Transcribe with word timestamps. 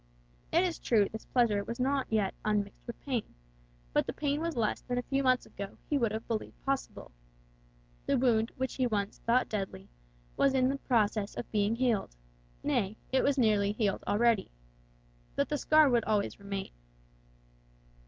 It 0.51 0.63
is 0.63 0.79
true 0.79 1.07
this 1.11 1.25
pleasure 1.25 1.63
was 1.63 1.79
not 1.79 2.07
yet 2.09 2.33
unmixed 2.43 2.87
with 2.87 2.99
pain, 3.01 3.35
but 3.93 4.07
the 4.07 4.13
pain 4.13 4.41
was 4.41 4.55
less 4.55 4.81
than 4.81 4.97
a 4.97 5.03
few 5.03 5.21
months 5.21 5.45
ago 5.45 5.77
he 5.91 5.97
would 5.99 6.11
have 6.11 6.27
believed 6.27 6.59
possible. 6.65 7.11
The 8.07 8.17
wound 8.17 8.51
which 8.57 8.73
he 8.73 8.87
once 8.87 9.19
thought 9.27 9.47
deadly, 9.47 9.89
was 10.35 10.55
in 10.55 10.75
process 10.79 11.35
of 11.35 11.51
being 11.51 11.75
healed; 11.75 12.15
nay, 12.63 12.97
it 13.11 13.23
was 13.23 13.37
nearly 13.37 13.73
healed 13.73 14.03
already. 14.07 14.49
But 15.35 15.49
the 15.49 15.57
scar 15.59 15.87
would 15.87 16.05
always 16.05 16.39
remain. 16.39 16.71